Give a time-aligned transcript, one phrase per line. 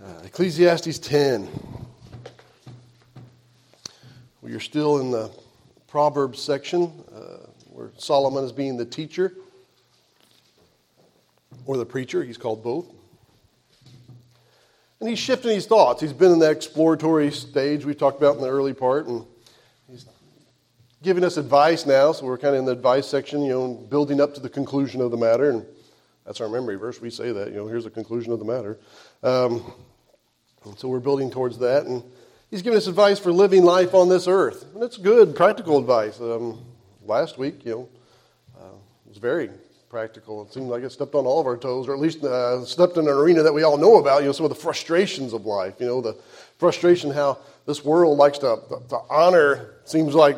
[0.00, 1.48] Uh, Ecclesiastes 10.
[4.42, 5.28] We are still in the
[5.88, 9.34] Proverbs section uh, where Solomon is being the teacher
[11.66, 12.22] or the preacher.
[12.22, 12.86] He's called both.
[15.00, 16.00] And he's shifting his thoughts.
[16.00, 19.26] He's been in that exploratory stage we talked about in the early part, and
[19.90, 20.06] he's
[21.02, 22.12] giving us advice now.
[22.12, 25.00] So we're kind of in the advice section, you know, building up to the conclusion
[25.00, 25.50] of the matter.
[25.50, 25.66] And
[26.24, 27.00] that's our memory verse.
[27.00, 28.78] We say that, you know, here's the conclusion of the matter.
[29.24, 29.64] Um,
[30.64, 31.86] and so we're building towards that.
[31.86, 32.02] And
[32.50, 34.66] he's giving us advice for living life on this earth.
[34.74, 36.20] And it's good, practical advice.
[36.20, 36.64] Um,
[37.04, 37.88] last week, you know,
[38.60, 38.74] uh,
[39.06, 39.50] it was very
[39.88, 40.42] practical.
[40.42, 42.96] It seemed like it stepped on all of our toes, or at least uh, stepped
[42.96, 45.46] in an arena that we all know about, you know, some of the frustrations of
[45.46, 45.74] life.
[45.78, 46.16] You know, the
[46.58, 48.58] frustration how this world likes to,
[48.90, 50.36] to honor, seems like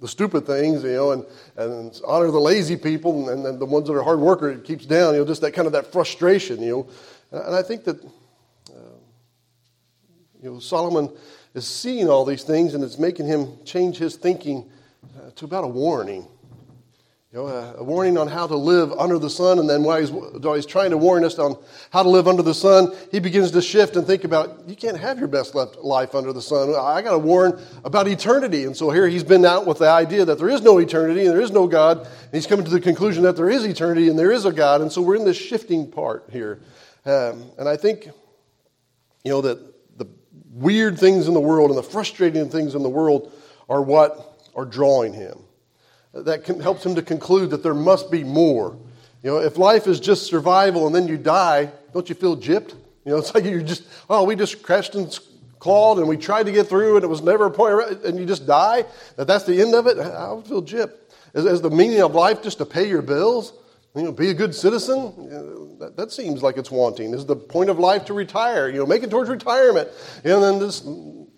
[0.00, 1.24] the stupid things, you know, and,
[1.56, 4.86] and honor the lazy people and, and the ones that are hard workers, it keeps
[4.86, 6.88] down, you know, just that kind of that frustration, you know.
[7.32, 8.02] And I think that
[10.46, 11.12] you know, Solomon
[11.54, 14.70] is seeing all these things and it's making him change his thinking
[15.18, 16.28] uh, to about a warning.
[17.32, 19.98] You know, a, a, warning on how to live under the sun, and then while
[19.98, 21.58] he's, while he's trying to warn us on
[21.90, 24.96] how to live under the sun, he begins to shift and think about you can't
[24.96, 26.72] have your best life under the sun.
[26.78, 28.66] I got to warn about eternity.
[28.66, 31.30] And so here he's been out with the idea that there is no eternity and
[31.30, 34.16] there is no God, and he's coming to the conclusion that there is eternity and
[34.16, 34.80] there is a God.
[34.80, 36.60] And so we're in this shifting part here.
[37.04, 38.06] Um, and I think,
[39.24, 39.75] you know, that
[40.56, 43.32] weird things in the world and the frustrating things in the world
[43.68, 45.38] are what are drawing him.
[46.14, 48.78] That helps him to conclude that there must be more.
[49.22, 52.74] You know, if life is just survival and then you die, don't you feel gypped?
[53.04, 55.18] You know, it's like you're just, oh, we just crashed and
[55.58, 58.24] clawed and we tried to get through and it was never a point, and you
[58.24, 58.84] just die,
[59.16, 60.94] that that's the end of it, I would feel gypped.
[61.34, 63.52] Is, is the meaning of life just to pay your bills?
[63.96, 65.78] You know, be a good citizen?
[65.78, 67.14] That, that, seems like it's wanting.
[67.14, 68.68] Is the point of life to retire?
[68.68, 69.88] You know, make it towards retirement.
[70.22, 71.28] And then this, you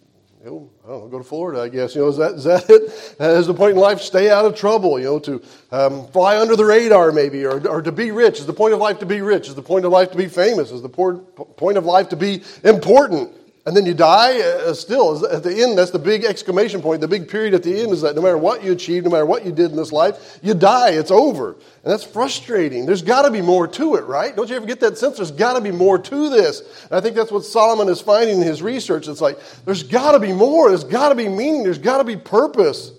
[0.44, 1.94] know, I don't know, go to Florida, I guess.
[1.94, 2.82] You know, is that, is that it?
[3.20, 4.98] Is the point in life stay out of trouble?
[4.98, 8.41] You know, to um, fly under the radar maybe, or, or to be rich?
[8.41, 9.47] Is the point of life to be rich?
[9.47, 10.72] Is the point of life to be famous?
[10.72, 13.37] Is the point of life to be important?
[13.68, 17.03] And then you die uh, still at the end that's the big exclamation point.
[17.03, 19.26] The big period at the end is that no matter what you achieve no matter
[19.26, 21.53] what you did in this life you die it's over.
[21.53, 22.86] And that's frustrating.
[22.86, 24.34] There's got to be more to it right?
[24.34, 25.18] Don't you ever get that sense?
[25.18, 26.62] There's got to be more to this.
[26.84, 29.06] And i think that's what solomon is finding in his research.
[29.06, 30.71] It's like there's got to be more.
[30.71, 31.62] There's got to be meaning.
[31.62, 32.92] There's got to be purpose.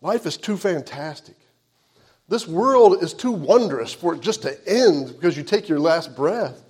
[0.00, 1.34] Life is too fantastic.
[2.28, 6.14] This world is too wondrous for it just to end because you take your last
[6.14, 6.62] breath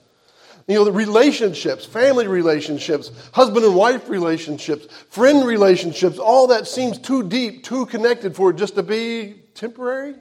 [0.71, 6.99] you know, the relationships, family relationships, husband and wife relationships, friend relationships, all that seems
[6.99, 10.15] too deep, too connected for it just to be temporary,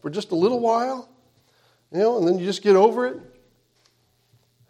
[0.00, 1.08] for just a little while.
[1.92, 3.16] You know, and then you just get over it.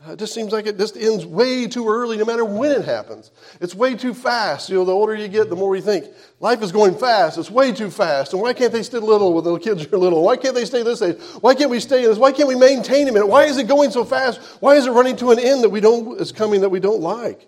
[0.09, 3.31] It just seems like it just ends way too early, no matter when it happens.
[3.61, 4.71] It's way too fast.
[4.71, 6.07] You know, the older you get, the more you think
[6.41, 7.37] life is going fast.
[7.37, 8.33] It's way too fast.
[8.33, 10.23] And why can't they stay little when the kids are little?
[10.23, 11.21] Why can't they stay this age?
[11.43, 12.19] Why can't we stay in this?
[12.19, 13.27] Why can't we maintain a minute?
[13.27, 14.41] Why is it going so fast?
[14.61, 17.03] Why is it running to an end that we don't is coming that we don't
[17.03, 17.47] like?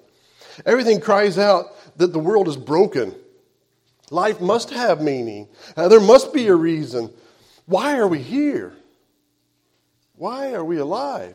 [0.67, 3.15] Everything cries out that the world is broken.
[4.11, 5.49] Life must have meaning.
[5.75, 7.11] Uh, there must be a reason.
[7.65, 8.75] Why are we here?
[10.17, 11.35] Why are we alive?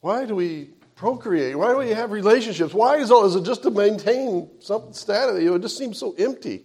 [0.00, 1.56] Why do we procreate?
[1.56, 2.74] Why do we have relationships?
[2.74, 3.24] Why is all?
[3.26, 5.42] Is it just to maintain some status?
[5.42, 6.64] You know, it just seems so empty.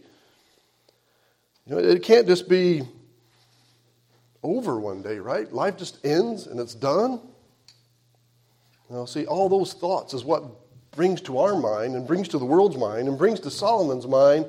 [1.65, 2.83] You know, it can't just be
[4.43, 5.51] over one day, right?
[5.51, 7.19] Life just ends and it's done.
[8.89, 10.43] Now, see, all those thoughts is what
[10.91, 14.45] brings to our mind and brings to the world's mind and brings to Solomon's mind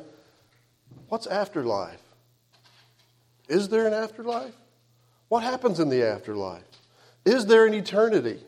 [1.08, 2.02] what's afterlife?
[3.48, 4.54] Is there an afterlife?
[5.28, 6.64] What happens in the afterlife?
[7.24, 8.40] Is there an eternity?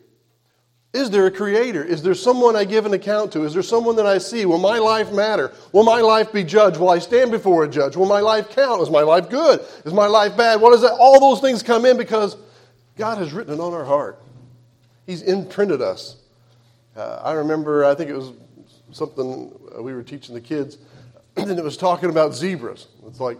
[0.95, 1.85] Is there a creator?
[1.85, 3.45] Is there someone I give an account to?
[3.45, 4.47] Is there someone that I see?
[4.47, 5.53] Will my life matter?
[5.73, 6.79] Will my life be judged?
[6.79, 7.95] Will I stand before a judge?
[7.95, 8.81] Will my life count?
[8.81, 9.61] Is my life good?
[9.85, 10.63] Is my life bad?
[10.63, 10.93] What is that?
[10.93, 12.39] All those things come in because
[12.97, 14.23] God has written it on our heart.
[15.07, 16.17] He's imprinted us.
[16.97, 18.33] Uh, I remember, I think it was
[18.91, 20.79] something we were teaching the kids,
[21.37, 22.89] and it was talking about zebras.
[23.07, 23.39] It's like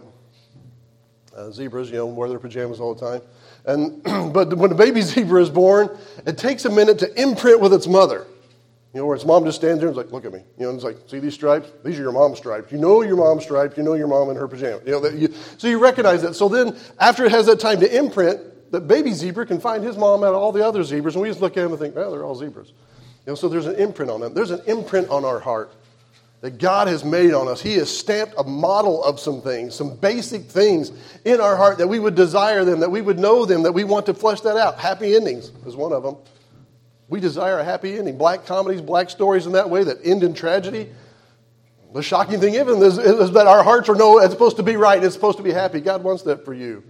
[1.35, 3.27] uh, zebras, you know, wear their pajamas all the time.
[3.65, 4.03] And,
[4.33, 5.89] but when a baby zebra is born,
[6.25, 8.25] it takes a minute to imprint with its mother.
[8.93, 10.39] You know, where its mom just stands there and is like, look at me.
[10.57, 11.69] You know, and it's like, see these stripes?
[11.85, 12.71] These are your mom's stripes.
[12.71, 13.77] You know your mom's stripes.
[13.77, 14.81] You know your mom in her pajamas.
[14.85, 16.33] You know, that you, so you recognize that.
[16.33, 19.95] So then, after it has that time to imprint, the baby zebra can find his
[19.95, 21.95] mom out of all the other zebras, and we just look at them and think,
[21.95, 22.69] well, they're all zebras.
[22.69, 24.33] You know, so there's an imprint on them.
[24.33, 25.71] There's an imprint on our heart
[26.41, 27.61] that God has made on us.
[27.61, 30.91] He has stamped a model of some things, some basic things
[31.25, 33.83] in our heart that we would desire them, that we would know them, that we
[33.83, 34.79] want to flesh that out.
[34.79, 36.15] Happy endings is one of them.
[37.09, 38.17] We desire a happy ending.
[38.17, 40.89] Black comedies, black stories in that way that end in tragedy.
[41.93, 44.75] The shocking thing even is, is that our hearts are no, it's supposed to be
[44.75, 45.81] right, it's supposed to be happy.
[45.81, 46.83] God wants that for you.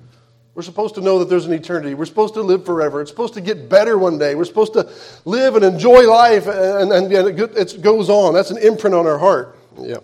[0.59, 1.93] We're supposed to know that there's an eternity.
[1.93, 2.99] We're supposed to live forever.
[2.99, 4.35] It's supposed to get better one day.
[4.35, 4.91] We're supposed to
[5.23, 8.33] live and enjoy life, and, and, and it goes on.
[8.33, 9.57] That's an imprint on our heart.
[9.79, 9.99] Yeah.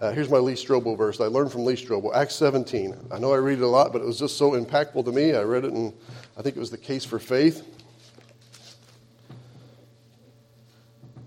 [0.00, 2.96] Uh, here's my Lee Strobel verse I learned from Lee Strobel, Acts 17.
[3.10, 5.34] I know I read it a lot, but it was just so impactful to me.
[5.34, 5.92] I read it in,
[6.38, 7.66] I think it was The Case for Faith.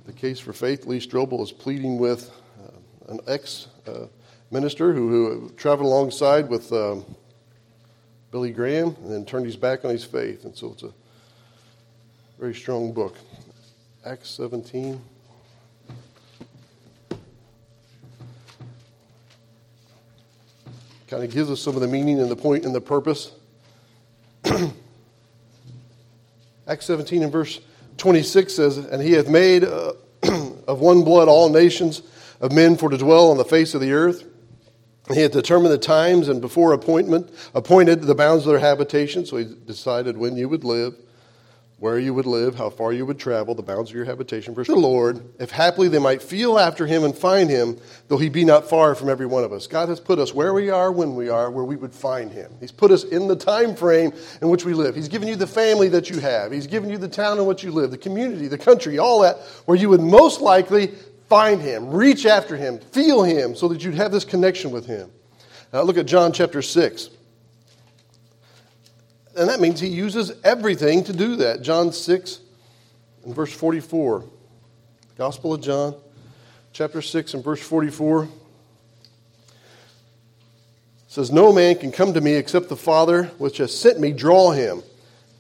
[0.08, 4.08] The Case for Faith, Lee Strobel is pleading with uh, an ex uh,
[4.50, 7.06] minister who, who, traveled alongside with um,
[8.32, 10.46] Billy Graham and then turned his back on his faith.
[10.46, 10.94] And so it's a
[12.40, 13.16] very strong book.
[14.06, 15.02] Acts 17.
[21.10, 23.34] Kind of gives us some of the meaning and the point and the purpose.
[26.68, 27.60] Acts 17 and verse
[27.98, 29.92] 26 says, And he hath made uh,
[30.68, 32.02] of one blood all nations
[32.40, 34.31] of men for to dwell on the face of the earth
[35.10, 39.26] he had determined the times and before appointment appointed the bounds of their habitation.
[39.26, 40.96] So he decided when you would live,
[41.80, 44.64] where you would live, how far you would travel, the bounds of your habitation for
[44.64, 47.76] the Lord, if haply they might feel after him and find him,
[48.08, 49.66] though he be not far from every one of us.
[49.66, 52.52] God has put us where we are, when we are, where we would find him.
[52.60, 54.14] He's put us in the time frame
[54.44, 54.94] in which we live.
[54.94, 56.52] He's given you the family that you have.
[56.52, 59.38] He's given you the town in which you live, the community, the country, all that,
[59.66, 60.94] where you would most likely
[61.32, 65.10] find him, reach after him, feel him, so that you'd have this connection with him.
[65.72, 67.10] Now look at John chapter 6.
[69.38, 71.62] And that means he uses everything to do that.
[71.62, 72.42] John 6
[73.24, 74.26] and verse 44.
[75.18, 75.96] Gospel of John,
[76.74, 78.28] chapter 6 and verse 44
[81.08, 84.52] says, No man can come to me except the Father which has sent me draw
[84.52, 84.84] him,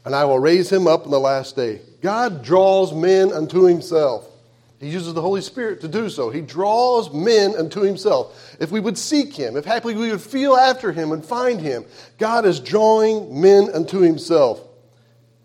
[0.05, 1.81] and I will raise him up in the last day.
[1.99, 4.30] God draws men unto himself.
[4.81, 6.31] He uses the Holy Spirit to do so.
[6.31, 8.55] He draws men unto himself.
[8.59, 11.85] If we would seek him, if happily we would feel after him and find him,
[12.17, 14.59] God is drawing men unto himself.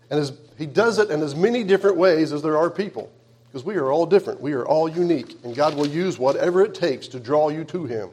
[0.09, 3.11] And as, he does it in as many different ways as there are people.
[3.47, 4.41] Because we are all different.
[4.41, 5.37] We are all unique.
[5.43, 8.09] And God will use whatever it takes to draw you to him.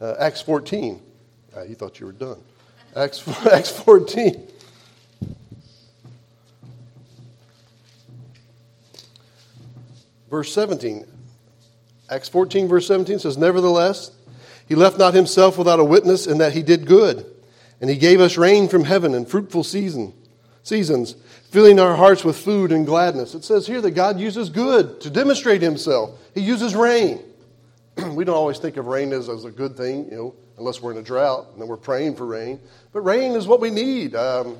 [0.00, 1.02] Uh, Acts 14.
[1.54, 2.38] Uh, you thought you were done.
[2.96, 4.48] Acts, Acts 14.
[10.34, 11.06] Verse 17.
[12.10, 14.10] Acts 14, verse 17 says, Nevertheless,
[14.66, 17.24] he left not himself without a witness in that he did good.
[17.80, 20.12] And he gave us rain from heaven and fruitful season,
[20.64, 21.14] seasons,
[21.50, 23.36] filling our hearts with food and gladness.
[23.36, 26.18] It says here that God uses good to demonstrate himself.
[26.34, 27.22] He uses rain.
[28.14, 30.90] we don't always think of rain as, as a good thing, you know, unless we're
[30.90, 32.58] in a drought and then we're praying for rain.
[32.92, 34.16] But rain is what we need.
[34.16, 34.56] Um,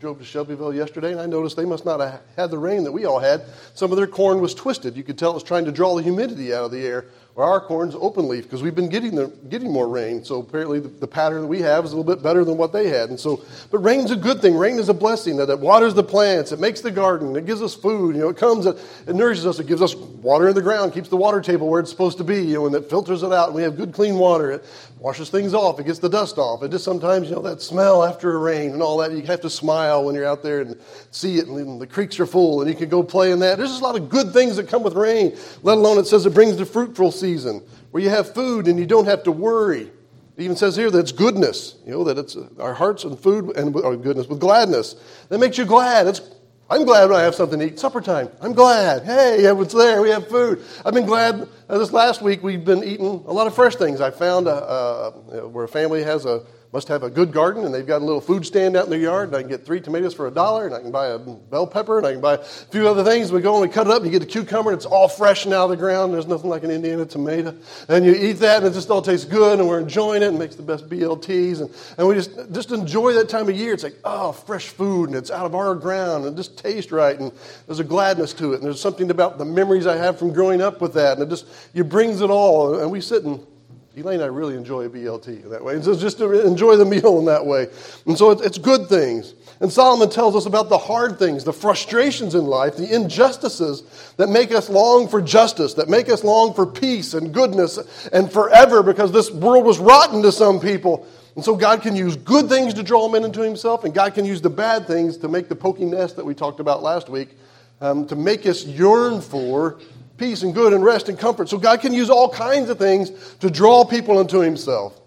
[0.00, 2.92] drove to Shelbyville yesterday, and I noticed they must not have had the rain that
[2.92, 3.42] we all had.
[3.74, 4.96] Some of their corn was twisted.
[4.96, 7.06] You could tell it was trying to draw the humidity out of the air.
[7.34, 10.24] Well, our corn's open leaf because we've been getting the, getting more rain.
[10.24, 12.72] So apparently the, the, pattern that we have is a little bit better than what
[12.72, 13.08] they had.
[13.10, 14.56] And so, but rain's a good thing.
[14.56, 17.60] Rain is a blessing that it waters the plants, it makes the garden, it gives
[17.60, 18.14] us food.
[18.14, 18.76] You know, it comes, it,
[19.08, 21.80] it nourishes us, it gives us water in the ground, keeps the water table where
[21.80, 22.40] it's supposed to be.
[22.40, 24.52] You know, and it filters it out, and we have good clean water.
[24.52, 24.64] It
[25.04, 26.62] washes things off, it gets the dust off.
[26.62, 29.12] It just sometimes, you know, that smell after a rain and all that.
[29.12, 30.80] You have to smile when you're out there and
[31.10, 33.58] see it, and the creeks are full, and you can go play in that.
[33.58, 35.36] There's just a lot of good things that come with rain.
[35.62, 38.86] Let alone it says it brings the fruitful season where you have food and you
[38.86, 39.82] don't have to worry.
[39.82, 43.54] It even says here that it's goodness, you know, that it's our hearts and food
[43.58, 44.96] and our goodness with gladness.
[45.28, 46.06] That makes you glad.
[46.06, 46.22] It's,
[46.70, 47.78] I'm glad when I have something to eat.
[47.78, 48.30] Supper time.
[48.40, 49.04] I'm glad.
[49.04, 50.00] Hey, it's there.
[50.00, 50.64] We have food.
[50.84, 51.46] I've been glad.
[51.68, 54.00] Uh, this last week we've been eating a lot of fresh things.
[54.00, 55.10] I found a, a,
[55.46, 56.42] where a family has a
[56.74, 58.98] must have a good garden, and they've got a little food stand out in their
[58.98, 61.18] yard, and I can get three tomatoes for a dollar, and I can buy a
[61.20, 63.30] bell pepper, and I can buy a few other things.
[63.30, 65.44] We go and we cut it up, you get a cucumber, and it's all fresh
[65.44, 66.12] and out of the ground.
[66.12, 67.54] There's nothing like an Indiana tomato.
[67.88, 70.38] And you eat that, and it just all tastes good, and we're enjoying it, and
[70.38, 71.60] makes the best BLTs.
[71.60, 73.72] And, and we just, just enjoy that time of year.
[73.72, 76.90] It's like, oh, fresh food, and it's out of our ground, and it just tastes
[76.90, 77.30] right, and
[77.68, 78.56] there's a gladness to it.
[78.56, 81.30] And there's something about the memories I have from growing up with that, and it
[81.30, 82.80] just, it brings it all.
[82.80, 83.46] And we sit and
[83.96, 85.74] Elaine and I really enjoy a BLT in that way.
[85.74, 87.68] And so just to enjoy the meal in that way.
[88.06, 89.34] And so it's good things.
[89.60, 93.84] And Solomon tells us about the hard things, the frustrations in life, the injustices
[94.16, 97.78] that make us long for justice, that make us long for peace and goodness
[98.12, 101.06] and forever because this world was rotten to some people.
[101.36, 104.24] And so God can use good things to draw men into himself, and God can
[104.24, 107.36] use the bad things to make the poking nest that we talked about last week,
[107.80, 109.78] um, to make us yearn for
[110.16, 111.48] peace and good and rest and comfort.
[111.48, 115.00] So God can use all kinds of things to draw people into Himself,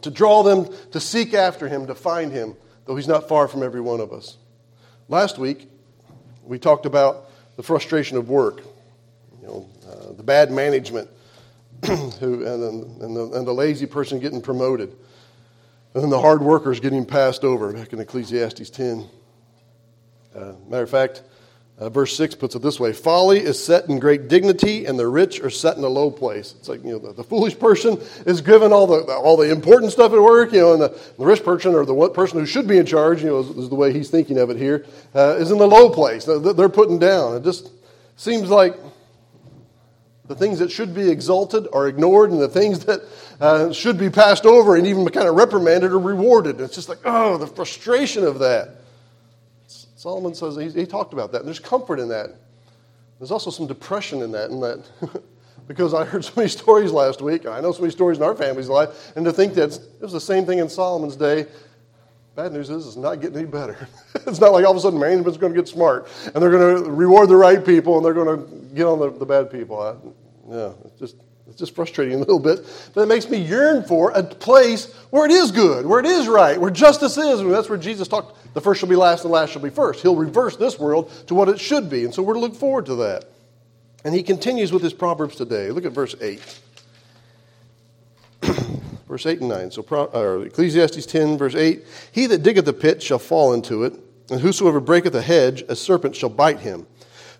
[0.00, 3.62] to draw them to seek after Him, to find Him, though He's not far from
[3.62, 4.36] every one of us.
[5.08, 5.68] Last week,
[6.44, 8.62] we talked about the frustration of work,
[9.40, 11.08] you know, uh, the bad management,
[11.86, 14.94] who, and, and, the, and the lazy person getting promoted,
[15.94, 19.08] and then the hard workers getting passed over, back in Ecclesiastes 10.
[20.34, 21.22] Uh, matter of fact,
[21.78, 25.06] uh, verse 6 puts it this way Folly is set in great dignity, and the
[25.06, 26.54] rich are set in a low place.
[26.58, 29.92] It's like, you know, the, the foolish person is given all the, all the important
[29.92, 32.66] stuff at work, you know, and the, the rich person, or the person who should
[32.66, 35.36] be in charge, you know, is, is the way he's thinking of it here, uh,
[35.38, 36.24] is in the low place.
[36.24, 37.36] They're, they're putting down.
[37.36, 37.70] It just
[38.16, 38.74] seems like
[40.28, 43.02] the things that should be exalted are ignored, and the things that
[43.38, 46.60] uh, should be passed over and even kind of reprimanded are rewarded.
[46.60, 48.75] It's just like, oh, the frustration of that.
[50.06, 52.30] Solomon says he, he talked about that, and there's comfort in that.
[53.18, 54.88] There's also some depression in that, in that
[55.66, 58.22] because I heard so many stories last week, and I know so many stories in
[58.22, 61.46] our family's life, and to think that it was the same thing in Solomon's day.
[62.36, 63.88] Bad news is it's not getting any better.
[64.28, 66.84] it's not like all of a sudden management's going to get smart and they're going
[66.84, 69.80] to reward the right people and they're going to get on the, the bad people.
[69.80, 69.94] I,
[70.54, 71.16] yeah, it's just
[71.48, 75.24] it's just frustrating a little bit, but it makes me yearn for a place where
[75.24, 77.40] it is good, where it is right, where justice is.
[77.40, 80.00] And that's where Jesus talked the first shall be last the last shall be first.
[80.00, 82.06] He'll reverse this world to what it should be.
[82.06, 83.26] And so we're to look forward to that.
[84.02, 85.70] And he continues with his Proverbs today.
[85.70, 86.60] Look at verse 8.
[89.06, 89.70] verse 8 and 9.
[89.72, 93.92] So or Ecclesiastes 10, verse 8 He that diggeth a pit shall fall into it,
[94.30, 96.86] and whosoever breaketh a hedge, a serpent shall bite him.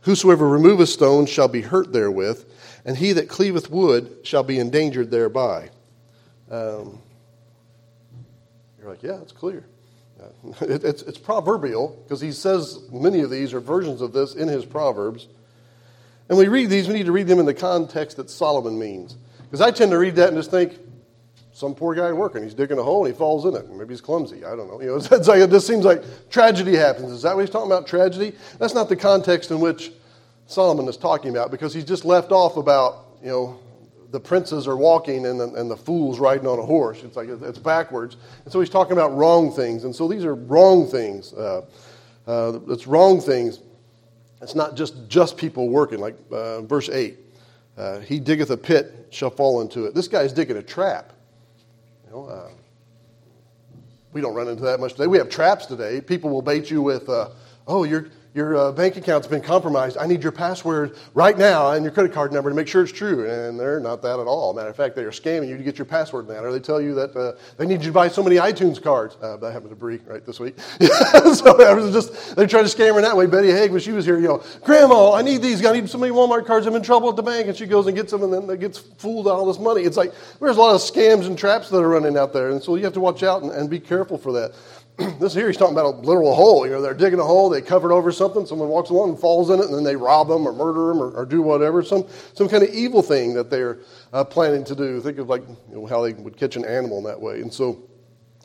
[0.03, 2.45] Whosoever removeth stones shall be hurt therewith,
[2.85, 5.71] and he that cleaveth wood shall be endangered thereby.
[6.51, 7.01] Um,
[8.79, 9.65] you're like, yeah, it's clear.
[10.61, 14.49] It, it's, it's proverbial because he says many of these are versions of this in
[14.49, 15.29] his Proverbs.
[16.29, 19.17] And we read these, we need to read them in the context that Solomon means.
[19.43, 20.79] Because I tend to read that and just think,
[21.57, 23.71] some poor guy working, he's digging a hole and he falls in it.
[23.71, 24.45] Maybe he's clumsy.
[24.45, 24.79] I don't know.
[24.79, 27.11] You know, it's like, it just seems like tragedy happens.
[27.11, 27.87] Is that what he's talking about?
[27.87, 28.35] Tragedy?
[28.59, 29.91] That's not the context in which
[30.47, 33.59] Solomon is talking about because he's just left off about, you know,
[34.11, 37.03] the princes are walking and the, and the fool's riding on a horse.
[37.03, 38.17] It's like it's backwards.
[38.45, 39.85] And so he's talking about wrong things.
[39.85, 41.33] And so these are wrong things.
[41.33, 41.63] Uh,
[42.27, 43.61] uh, it's wrong things.
[44.43, 45.99] It's not just just people working.
[45.99, 47.19] Like uh, verse 8
[47.77, 49.95] uh, He diggeth a pit, shall fall into it.
[49.95, 51.13] This guy's digging a trap.
[52.05, 52.51] You know, uh,
[54.13, 55.07] we don't run into that much today.
[55.07, 56.01] We have traps today.
[56.01, 57.31] People will bait you with, uh,
[57.67, 59.97] oh, you're your uh, bank account's been compromised.
[59.97, 62.93] I need your password right now and your credit card number to make sure it's
[62.93, 63.29] true.
[63.29, 64.53] And they're not that at all.
[64.53, 66.45] Matter of fact, they are scamming you to get your password now.
[66.45, 69.17] Or they tell you that uh, they need you to buy so many iTunes cards.
[69.23, 70.61] Uh, that happened to Brie right this week.
[70.81, 73.25] so I was just they tried to scam her that way.
[73.25, 75.65] Betty Haig, when she was here, you know, Grandma, I need these.
[75.65, 76.67] I need so many Walmart cards.
[76.67, 77.49] I'm in trouble at the bank.
[77.49, 79.81] And she goes and gets them, and then gets fooled all this money.
[79.81, 82.63] It's like there's a lot of scams and traps that are running out there, and
[82.63, 84.55] so you have to watch out and, and be careful for that.
[85.21, 86.67] this here he's talking about a literal hole.
[86.67, 89.19] You know, they're digging a hole, they cover it over something, someone walks along and
[89.19, 91.83] falls in it, and then they rob them or murder them or, or do whatever.
[91.83, 93.79] Some, some kind of evil thing that they're
[94.15, 95.01] uh, planning to do.
[95.03, 97.41] Think of like you know, how they would catch an animal in that way.
[97.43, 97.83] And so,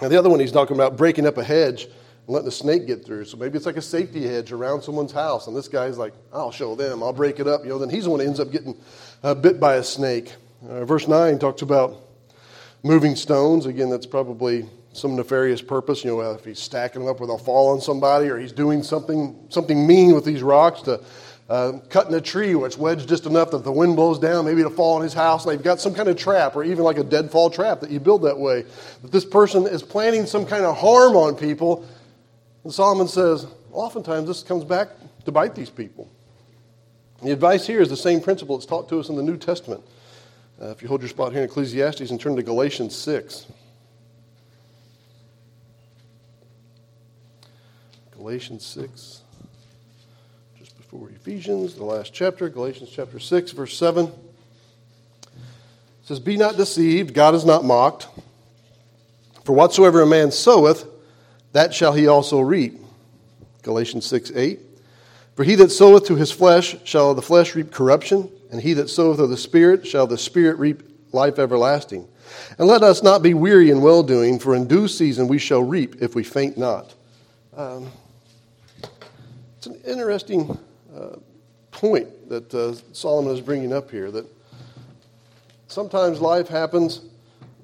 [0.02, 1.94] and the other one he's talking about breaking up a hedge and
[2.28, 3.26] letting a snake get through.
[3.26, 6.52] So maybe it's like a safety hedge around someone's house, and this guy's like, I'll
[6.52, 7.64] show them, I'll break it up.
[7.64, 8.76] You know, then he's the one who ends up getting
[9.24, 10.34] uh, bit by a snake.
[10.68, 11.96] Uh, verse 9 talks about
[12.84, 13.66] moving stones.
[13.66, 16.04] Again, that's probably some nefarious purpose.
[16.04, 18.84] You know, if he's stacking them up where they'll fall on somebody, or he's doing
[18.84, 21.02] something something mean with these rocks to
[21.52, 24.62] uh, cutting a tree where it's wedged just enough that the wind blows down, maybe
[24.62, 25.44] it'll fall on his house.
[25.44, 28.00] And they've got some kind of trap, or even like a deadfall trap that you
[28.00, 28.64] build that way.
[29.02, 31.86] That this person is planning some kind of harm on people.
[32.64, 34.90] And Solomon says, oftentimes this comes back
[35.26, 36.10] to bite these people.
[37.22, 39.84] The advice here is the same principle that's taught to us in the New Testament.
[40.62, 43.48] Uh, if you hold your spot here in Ecclesiastes and turn to Galatians 6.
[48.22, 49.22] Galatians 6,
[50.60, 54.06] just before Ephesians, the last chapter, Galatians chapter 6, verse 7.
[54.06, 54.14] It
[56.04, 58.10] says, Be not deceived, God is not mocked.
[59.44, 60.86] For whatsoever a man soweth,
[61.54, 62.78] that shall he also reap.
[63.64, 64.60] Galatians 6, 8.
[65.36, 68.92] For he that soweth to his flesh shall the flesh reap corruption, and he that
[68.92, 72.08] soweth of the Spirit shall the Spirit reap life everlasting.
[72.60, 75.64] And let us not be weary in well doing, for in due season we shall
[75.64, 76.94] reap if we faint not.
[77.58, 77.92] Um,
[79.62, 80.58] it's an interesting
[80.92, 81.18] uh,
[81.70, 84.26] point that uh, Solomon is bringing up here that
[85.68, 87.02] sometimes life happens,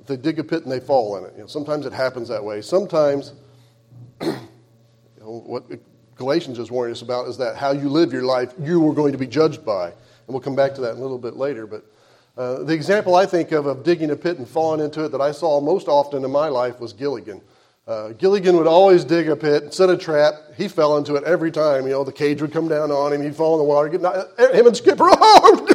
[0.06, 1.34] they dig a pit and they fall in it.
[1.34, 2.62] You know, sometimes it happens that way.
[2.62, 3.34] Sometimes,
[4.22, 4.32] you
[5.22, 5.64] know, what
[6.18, 9.14] Galatians is warning us about is that how you live your life, you are going
[9.14, 9.88] to be judged by.
[9.88, 9.96] And
[10.28, 11.66] we'll come back to that a little bit later.
[11.66, 11.84] But
[12.38, 15.22] uh, the example I think of of digging a pit and falling into it that
[15.22, 17.42] I saw most often in my life was Gilligan.
[17.88, 20.34] Uh, Gilligan would always dig a pit, and set a trap.
[20.58, 21.86] He fell into it every time.
[21.86, 23.22] You know, the cage would come down on him.
[23.22, 23.88] He'd fall in the water.
[23.88, 25.66] Get knocked, him and Skipper, oh,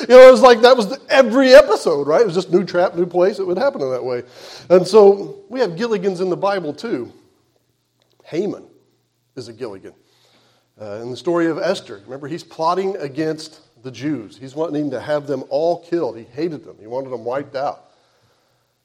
[0.00, 2.20] you know, it was like that was the, every episode, right?
[2.20, 3.40] It was just new trap, new place.
[3.40, 4.22] It would happen in that way.
[4.68, 7.12] And so we have Gilligans in the Bible too.
[8.24, 8.68] Haman
[9.34, 9.94] is a Gilligan.
[10.80, 14.38] Uh, in the story of Esther, remember, he's plotting against the Jews.
[14.38, 16.16] He's wanting to have them all killed.
[16.16, 17.89] He hated them, he wanted them wiped out.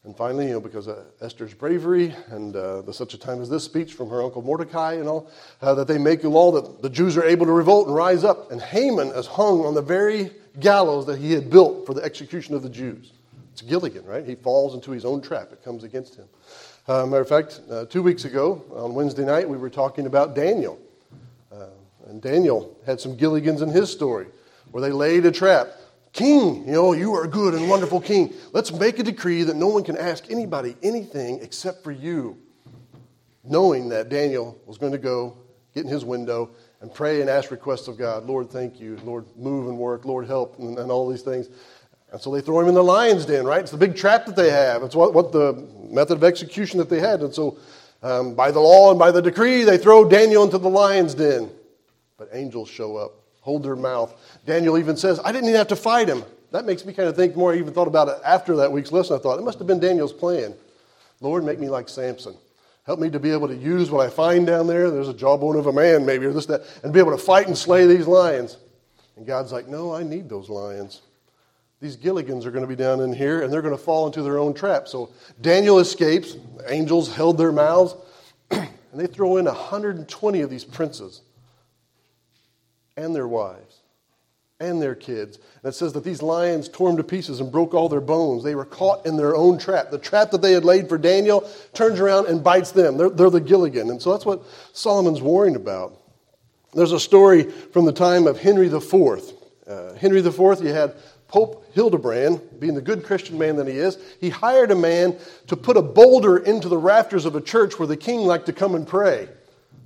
[0.06, 3.50] And finally, you know, because of Esther's bravery and uh, the such a time as
[3.50, 5.32] this speech from her uncle Mordecai and all,
[5.63, 8.24] uh, that they make a law that the Jews are able to revolt and rise
[8.24, 8.52] up.
[8.52, 12.54] And Haman is hung on the very gallows that he had built for the execution
[12.54, 13.13] of the Jews.
[13.52, 14.24] It's Gilligan, right?
[14.24, 15.52] He falls into his own trap.
[15.52, 16.26] It comes against him.
[16.88, 20.36] Uh, matter of fact, uh, two weeks ago on Wednesday night, we were talking about
[20.36, 20.78] Daniel.
[21.52, 21.65] Uh,
[22.08, 24.28] and Daniel had some Gilligans in his story
[24.70, 25.70] where they laid a trap
[26.15, 28.34] King, you know, you are a good and wonderful king.
[28.54, 32.38] Let's make a decree that no one can ask anybody anything except for you.
[33.43, 35.36] Knowing that Daniel was going to go,
[35.73, 38.23] get in his window, and pray and ask requests of God.
[38.23, 38.97] Lord, thank you.
[39.04, 40.06] Lord, move and work.
[40.06, 41.49] Lord, help, and, and all these things.
[42.13, 43.60] And so they throw him in the lion's den, right?
[43.60, 44.84] It's the big trap that they have.
[44.84, 47.19] It's what, what the method of execution that they had.
[47.23, 47.58] And so,
[48.01, 51.51] um, by the law and by the decree, they throw Daniel into the lion's den.
[52.17, 54.35] But angels show up hold their mouth.
[54.46, 56.24] Daniel even says, I didn't even have to fight him.
[56.52, 57.54] That makes me kind of think more.
[57.54, 59.16] I even thought about it after that week's lesson.
[59.16, 60.54] I thought, it must have been Daniel's plan.
[61.20, 62.36] Lord, make me like Samson.
[62.86, 64.92] Help me to be able to use what I find down there.
[64.92, 67.48] There's a jawbone of a man, maybe, or this, that, and be able to fight
[67.48, 68.58] and slay these lions.
[69.18, 71.02] And God's like, no, I need those lions.
[71.82, 74.22] These Gilligans are going to be down in here, and they're going to fall into
[74.22, 74.88] their own trap.
[74.88, 75.10] So
[75.42, 76.38] Daniel escapes.
[76.68, 77.96] Angels held their mouths,
[78.52, 81.22] and they throw in 120 of these princes
[82.96, 83.82] and their wives
[84.60, 85.38] and their kids.
[85.62, 88.44] And it says that these lions tore them to pieces and broke all their bones.
[88.44, 89.91] They were caught in their own trap.
[89.91, 92.98] The trap that they had laid for Daniel turns around and bites them.
[92.98, 93.89] They're, they're the Gilligan.
[93.89, 96.00] And so that's what Solomon's worrying about.
[96.74, 98.94] There's a story from the time of Henry IV.
[99.68, 100.96] Uh, Henry IV, you had
[101.28, 105.58] Pope Hildebrand, being the good Christian man that he is, he hired a man to
[105.58, 108.76] put a boulder into the rafters of a church where the king liked to come
[108.76, 109.28] and pray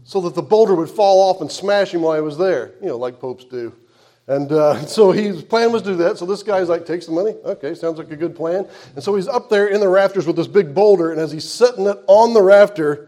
[0.04, 2.88] so that the boulder would fall off and smash him while he was there, you
[2.88, 3.74] know, like popes do.
[4.30, 6.18] And uh, so his plan was to do that.
[6.18, 7.32] So this guy's like, takes the money.
[7.44, 8.68] Okay, sounds like a good plan.
[8.96, 11.50] And so he's up there in the rafters with this big boulder, and as he's
[11.50, 13.08] setting it on the rafter,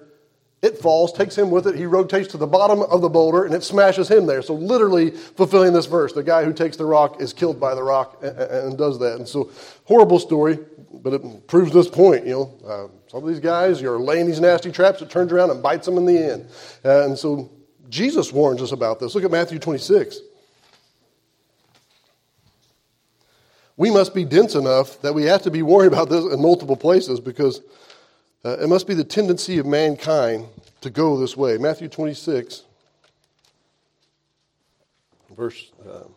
[0.61, 1.75] it falls, takes him with it.
[1.75, 4.43] He rotates to the bottom of the boulder, and it smashes him there.
[4.43, 7.81] So literally fulfilling this verse, the guy who takes the rock is killed by the
[7.81, 9.15] rock and, and does that.
[9.15, 9.49] And so
[9.85, 10.59] horrible story,
[10.93, 12.27] but it proves this point.
[12.27, 15.49] You know, uh, some of these guys, you're laying these nasty traps, it turns around
[15.49, 16.47] and bites them in the end.
[16.85, 17.51] Uh, and so
[17.89, 19.15] Jesus warns us about this.
[19.15, 20.19] Look at Matthew 26.
[23.77, 26.75] We must be dense enough that we have to be worried about this in multiple
[26.75, 27.61] places because
[28.43, 30.45] uh, it must be the tendency of mankind
[30.81, 31.57] to go this way.
[31.57, 32.63] Matthew 26,
[35.35, 35.71] verse.
[35.89, 36.13] Um,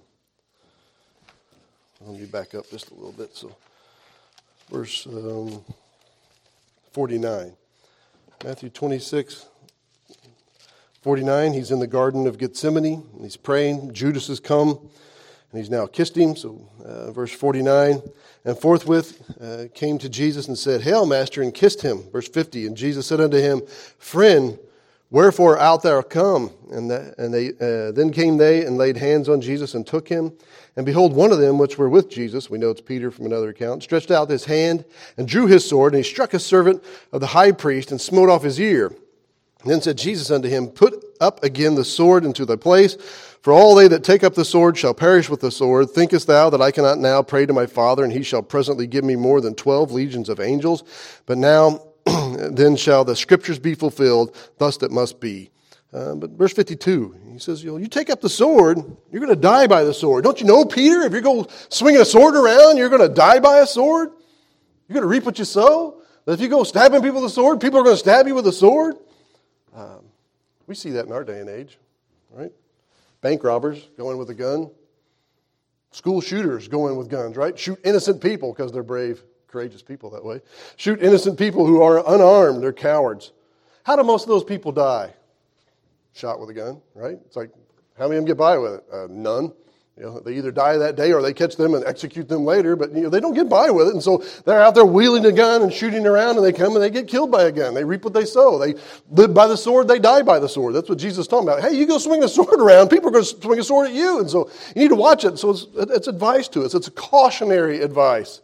[2.07, 3.35] let me back up just a little bit.
[3.37, 3.55] So
[4.71, 5.63] verse um,
[6.93, 7.55] 49.
[8.45, 9.47] Matthew 26,
[11.03, 11.53] 49.
[11.53, 13.95] He's in the Garden of Gethsemane and he's praying.
[13.95, 14.91] Judas has come
[15.55, 16.35] and he's now kissed him.
[16.35, 18.03] So, uh, verse 49.
[18.45, 22.03] And forthwith uh, came to Jesus and said, Hail, Master, and kissed him.
[22.11, 22.67] Verse 50.
[22.67, 23.63] And Jesus said unto him,
[23.99, 24.59] Friend,
[25.11, 26.51] wherefore art thou come?
[26.73, 30.33] And, and they, uh, then came they and laid hands on Jesus and took him.
[30.75, 33.51] And behold, one of them which were with Jesus, we know it's Peter from another
[33.51, 34.85] account, stretched out his hand
[35.17, 38.29] and drew his sword, and he struck a servant of the high priest and smote
[38.29, 38.91] off his ear.
[39.65, 42.97] Then said Jesus unto him, Put up again the sword into thy place,
[43.43, 45.91] for all they that take up the sword shall perish with the sword.
[45.91, 49.05] Thinkest thou that I cannot now pray to my Father, and he shall presently give
[49.05, 50.85] me more than twelve legions of angels?
[51.27, 55.51] But now then shall the scriptures be fulfilled, thus it must be.
[55.95, 58.79] Uh, but verse 52, he says, you, know, you take up the sword,
[59.13, 60.25] you're going to die by the sword.
[60.25, 63.39] Don't you know, Peter, if you go swinging a sword around, you're going to die
[63.39, 64.11] by a sword?
[64.89, 66.03] You're going to reap what you sow?
[66.27, 68.47] If you go stabbing people with a sword, people are going to stab you with
[68.49, 68.97] a sword?
[69.75, 70.05] Um,
[70.67, 71.79] we see that in our day and age,
[72.31, 72.53] right?
[73.21, 74.71] Bank robbers go in with a gun.
[75.91, 77.59] School shooters go in with guns, right?
[77.59, 80.41] Shoot innocent people because they're brave, courageous people that way.
[80.77, 83.33] Shoot innocent people who are unarmed, they're cowards.
[83.85, 85.13] How do most of those people die?
[86.15, 87.19] shot with a gun, right?
[87.27, 87.51] It's like,
[87.99, 88.85] how many of them get by with it?
[88.91, 89.53] Uh, none.
[89.97, 92.75] You know, they either die that day or they catch them and execute them later,
[92.75, 93.95] but you know, they don't get by with it.
[93.95, 96.83] And so they're out there wheeling a gun and shooting around and they come and
[96.83, 97.75] they get killed by a gun.
[97.75, 98.59] They reap what they sow.
[98.59, 98.75] They
[99.11, 100.75] live by the sword, they die by the sword.
[100.75, 101.63] That's what Jesus is talking about.
[101.63, 103.95] Hey, you go swing a sword around, people are going to swing a sword at
[103.95, 104.19] you.
[104.19, 105.39] And so you need to watch it.
[105.39, 106.75] So it's, it's advice to us.
[106.75, 108.41] It's a cautionary advice.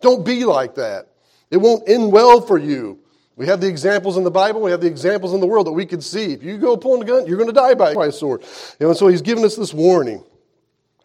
[0.00, 1.06] Don't be like that.
[1.52, 2.98] It won't end well for you.
[3.36, 5.72] We have the examples in the Bible, we have the examples in the world that
[5.72, 6.32] we could see.
[6.32, 8.40] If you go pulling a gun, you're going to die by a sword.
[8.40, 8.48] You
[8.80, 10.24] know, and so he's giving us this warning.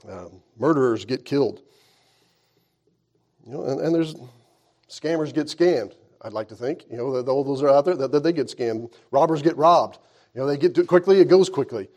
[0.09, 1.61] Um, murderers get killed.
[3.45, 4.15] You know, and, and, there's
[4.89, 5.93] scammers get scammed.
[6.21, 6.85] I'd like to think.
[6.89, 8.93] You know, that all those are out there that, that they get scammed.
[9.11, 9.99] Robbers get robbed.
[10.33, 11.89] You know, they get it quickly, it goes quickly.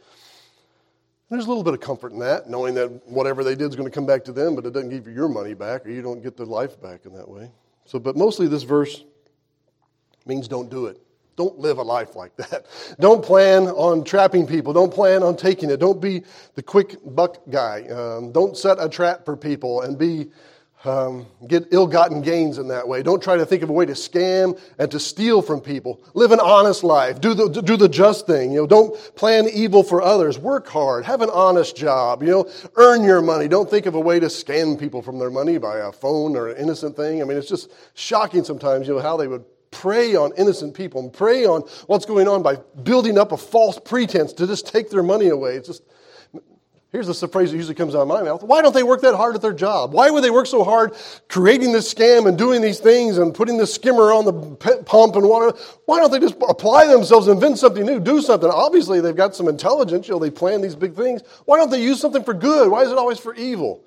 [1.31, 3.89] There's a little bit of comfort in that, knowing that whatever they did is going
[3.89, 6.01] to come back to them, but it doesn't give you your money back, or you
[6.01, 7.51] don't get the life back in that way.
[7.85, 9.03] So, but mostly this verse
[10.25, 11.01] means don't do it.
[11.37, 12.67] Don't live a life like that.
[12.99, 14.73] Don't plan on trapping people.
[14.73, 15.79] Don't plan on taking it.
[15.79, 16.23] Don't be
[16.55, 17.87] the quick buck guy.
[17.89, 20.31] Um, don't set a trap for people and be
[20.85, 23.03] um, get ill-gotten gains in that way.
[23.03, 26.01] Don't try to think of a way to scam and to steal from people.
[26.15, 27.21] Live an honest life.
[27.21, 28.53] Do the do the just thing.
[28.53, 30.39] You know, don't plan evil for others.
[30.39, 31.05] Work hard.
[31.05, 32.23] Have an honest job.
[32.23, 33.49] You know, earn your money.
[33.49, 36.49] Don't think of a way to scam people from their money by a phone or
[36.49, 37.21] an innocent thing.
[37.21, 38.87] I mean, it's just shocking sometimes.
[38.87, 39.45] You know how they would
[39.77, 43.79] prey on innocent people and prey on what's going on by building up a false
[43.79, 45.57] pretense to just take their money away.
[45.57, 45.83] It's just,
[46.93, 48.43] here's the phrase that usually comes out of my mouth.
[48.43, 49.93] Why don't they work that hard at their job?
[49.93, 50.95] Why would they work so hard
[51.29, 54.33] creating this scam and doing these things and putting the skimmer on the
[54.87, 55.57] pump and water?
[55.85, 58.49] Why don't they just apply themselves, invent something new, do something?
[58.49, 60.09] Obviously, they've got some intelligence.
[60.09, 61.21] You know, they plan these big things.
[61.45, 62.71] Why don't they use something for good?
[62.71, 63.85] Why is it always for evil?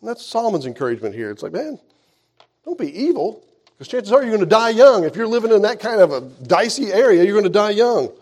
[0.00, 1.30] And that's Solomon's encouragement here.
[1.30, 1.78] It's like, man,
[2.66, 3.42] don't be evil.
[3.80, 5.04] Because chances are you're going to die young.
[5.04, 8.12] If you're living in that kind of a dicey area, you're going to die young.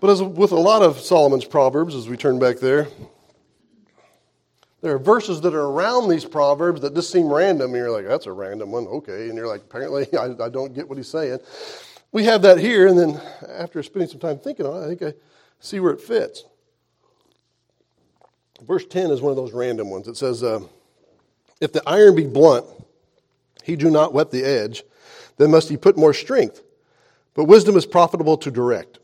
[0.00, 2.88] But as with a lot of Solomon's proverbs, as we turn back there,
[4.80, 7.66] there are verses that are around these proverbs that just seem random.
[7.66, 9.28] And you're like, that's a random one, okay.
[9.28, 11.38] And you're like, apparently, I, I don't get what he's saying.
[12.10, 15.02] We have that here, and then after spending some time thinking on it, I think
[15.02, 15.14] I
[15.60, 16.46] see where it fits.
[18.66, 20.08] Verse 10 is one of those random ones.
[20.08, 20.62] It says, uh,
[21.60, 22.66] If the iron be blunt,
[23.62, 24.82] he do not wet the edge,
[25.36, 26.62] then must he put more strength.
[27.34, 28.98] But wisdom is profitable to direct.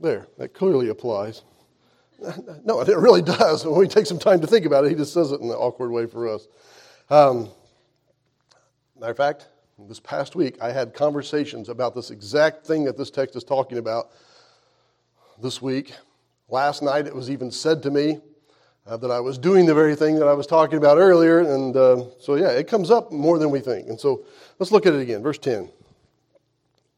[0.00, 1.42] There, that clearly applies.
[2.64, 3.66] No, it really does.
[3.66, 5.54] When we take some time to think about it, he just says it in an
[5.54, 6.46] awkward way for us.
[7.10, 7.50] Um,
[8.98, 13.10] matter of fact, this past week, I had conversations about this exact thing that this
[13.10, 14.10] text is talking about
[15.42, 15.92] this week.
[16.48, 18.20] Last night, it was even said to me
[18.86, 21.40] uh, that I was doing the very thing that I was talking about earlier.
[21.40, 23.88] And uh, so, yeah, it comes up more than we think.
[23.88, 24.24] And so
[24.58, 25.22] let's look at it again.
[25.22, 25.70] Verse 10.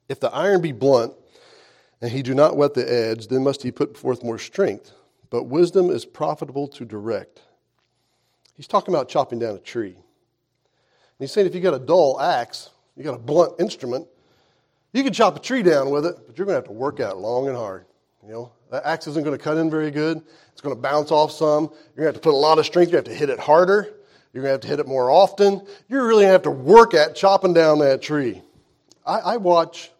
[0.09, 1.15] If the iron be blunt,
[2.01, 4.93] and he do not wet the edge, then must he put forth more strength.
[5.31, 7.41] But wisdom is profitable to direct.
[8.57, 9.95] He's talking about chopping down a tree.
[9.95, 10.05] And
[11.19, 14.07] he's saying if you got a dull axe, you got a blunt instrument,
[14.93, 17.01] you can chop a tree down with it, but you're going to have to work
[17.01, 17.87] at it long and hard.
[18.27, 20.21] You know, that axe isn't going to cut in very good.
[20.51, 21.65] It's going to bounce off some.
[21.65, 22.91] You're going to have to put a lot of strength.
[22.91, 23.95] You have to hit it harder.
[24.33, 25.65] You're going to have to hit it more often.
[25.89, 28.43] You're really going to have to work at chopping down that tree.
[29.07, 29.93] I, I watch,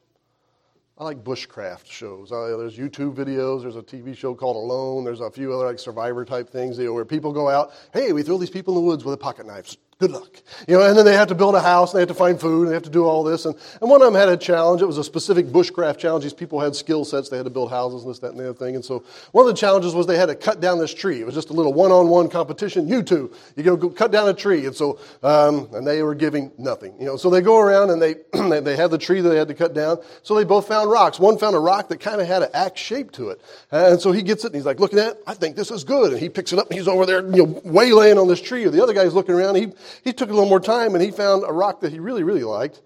[0.99, 2.33] I like bushcraft shows.
[2.33, 3.63] I, there's YouTube videos.
[3.63, 5.05] There's a TV show called Alone.
[5.05, 7.75] There's a few other like survivor type things you know, where people go out.
[7.93, 10.43] Hey, we throw these people in the woods with a pocket knife good luck.
[10.69, 12.39] You know, and then they have to build a house, and they have to find
[12.39, 13.47] food, and they have to do all this.
[13.47, 14.83] And, and one of them had a challenge.
[14.83, 16.25] It was a specific bushcraft challenge.
[16.25, 17.31] These people had skill sets.
[17.31, 18.75] They had to build houses and this, that, and the other thing.
[18.75, 21.21] And so one of the challenges was they had to cut down this tree.
[21.21, 22.89] It was just a little one-on-one competition.
[22.89, 24.67] You two, you go, go cut down a tree.
[24.67, 26.95] And so, um, and they were giving nothing.
[26.99, 28.15] You know, so they go around and they,
[28.61, 29.99] they had the tree that they had to cut down.
[30.23, 31.19] So they both found rocks.
[31.19, 33.41] One found a rock that kind of had an axe shape to it.
[33.71, 35.85] And so he gets it and he's like, looking at it, I think this is
[35.85, 36.13] good.
[36.13, 38.65] And he picks it up and he's over there, you know, waylaying on this tree.
[38.65, 39.55] The other guy's looking around.
[39.55, 39.73] He,
[40.05, 42.45] he took a little more time and he found a rock that he really, really
[42.45, 42.81] liked.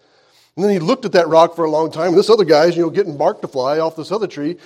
[0.57, 2.09] And then he looked at that rock for a long time.
[2.09, 4.57] And this other guy's, you know, getting bark to fly off this other tree.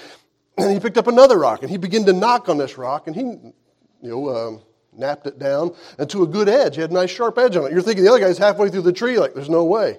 [0.56, 3.16] And he picked up another rock and he began to knock on this rock and
[3.16, 3.52] he, you
[4.02, 6.76] know, um, knapped it down and to a good edge.
[6.76, 7.72] He had a nice sharp edge on it.
[7.72, 9.98] You're thinking the other guy's halfway through the tree, like, there's no way.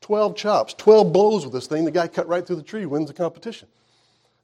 [0.00, 1.84] 12 chops, 12 blows with this thing.
[1.84, 3.68] The guy cut right through the tree, wins the competition.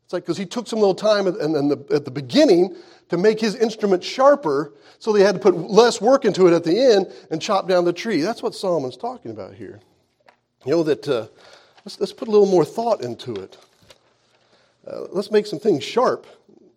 [0.08, 2.74] It's like, because he took some little time at, and, the, at the beginning
[3.10, 6.64] to make his instrument sharper, so they had to put less work into it at
[6.64, 8.22] the end and chop down the tree.
[8.22, 9.80] That's what Solomon's talking about here.
[10.64, 11.26] You know, that uh,
[11.84, 13.58] let's, let's put a little more thought into it.
[14.86, 16.26] Uh, let's make some things sharp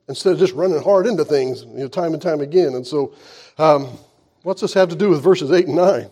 [0.10, 2.74] instead of just running hard into things, you know, time and time again.
[2.76, 3.14] And so,
[3.58, 3.98] um,
[4.44, 6.10] what's this have to do with verses 8 and 9?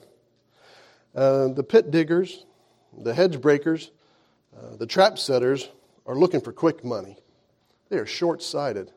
[1.13, 2.45] Uh, the pit diggers,
[2.97, 3.91] the hedge breakers,
[4.57, 5.67] uh, the trap setters
[6.09, 7.17] are looking for quick money.
[7.89, 8.91] They are short sighted.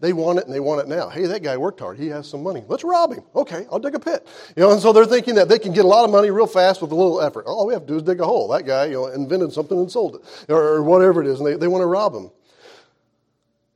[0.00, 1.08] They want it and they want it now.
[1.08, 1.96] Hey, that guy worked hard.
[1.96, 2.64] He has some money.
[2.66, 3.22] Let's rob him.
[3.36, 4.26] Okay, I'll dig a pit.
[4.56, 6.48] You know, and so they're thinking that they can get a lot of money real
[6.48, 7.46] fast with a little effort.
[7.46, 8.48] All we have to do is dig a hole.
[8.48, 11.46] That guy, you know, invented something and sold it, or, or whatever it is, and
[11.46, 12.30] they, they want to rob him.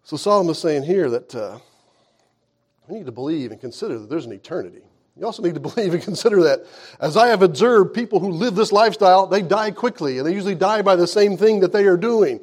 [0.02, 1.58] So Solomon is saying here that uh,
[2.88, 4.82] we need to believe and consider that there's an eternity.
[5.16, 6.66] You also need to believe and consider that.
[6.98, 10.56] As I have observed, people who live this lifestyle, they die quickly, and they usually
[10.56, 12.40] die by the same thing that they are doing.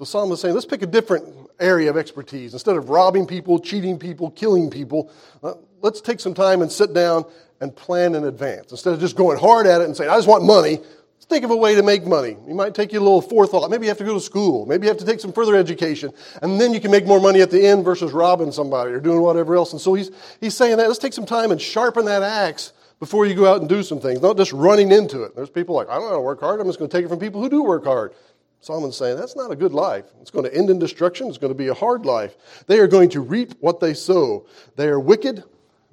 [0.00, 1.26] So Solomon is saying, let's pick a different
[1.60, 2.54] area of expertise.
[2.54, 6.94] Instead of robbing people, cheating people, killing people, uh, let's take some time and sit
[6.94, 7.26] down
[7.60, 8.70] and plan in advance.
[8.70, 11.44] Instead of just going hard at it and saying, I just want money, let's think
[11.44, 12.34] of a way to make money.
[12.48, 13.70] You might take you a little forethought.
[13.70, 14.64] Maybe you have to go to school.
[14.64, 16.14] Maybe you have to take some further education.
[16.40, 19.20] And then you can make more money at the end versus robbing somebody or doing
[19.20, 19.72] whatever else.
[19.72, 20.10] And so he's,
[20.40, 20.86] he's saying that.
[20.86, 24.00] Let's take some time and sharpen that axe before you go out and do some
[24.00, 25.36] things, not just running into it.
[25.36, 26.58] There's people like, I don't how to work hard.
[26.58, 28.14] I'm just going to take it from people who do work hard.
[28.60, 30.04] Solomon's saying that's not a good life.
[30.20, 31.28] It's going to end in destruction.
[31.28, 32.36] It's going to be a hard life.
[32.66, 34.46] They are going to reap what they sow.
[34.76, 35.42] They are wicked.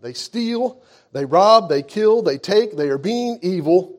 [0.01, 0.81] They steal.
[1.13, 1.69] They rob.
[1.69, 2.21] They kill.
[2.21, 2.75] They take.
[2.75, 3.97] They are being evil.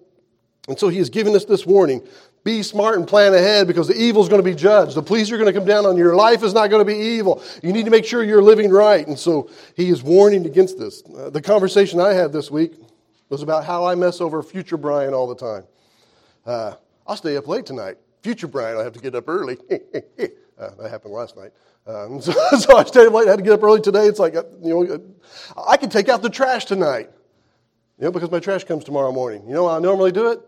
[0.69, 2.07] And so he is giving us this warning.
[2.45, 4.95] Be smart and plan ahead because the evil is going to be judged.
[4.95, 6.05] The police are going to come down on you.
[6.05, 7.43] Your life is not going to be evil.
[7.63, 9.07] You need to make sure you're living right.
[9.07, 11.03] And so he is warning against this.
[11.05, 12.75] Uh, the conversation I had this week
[13.31, 15.65] was about how I mess over future Brian all the time.
[16.45, 16.75] Uh,
[17.07, 17.97] I'll stay up late tonight
[18.29, 19.57] future Brian, I have to get up early.
[19.71, 21.51] uh, that happened last night.
[21.87, 23.27] Um, so, so, I stayed up late.
[23.27, 24.05] I had to get up early today.
[24.05, 24.95] It's like, uh, you know,
[25.57, 27.09] uh, I can take out the trash tonight,
[27.99, 29.49] you know, because my trash comes tomorrow morning.
[29.49, 30.41] You know I normally do it?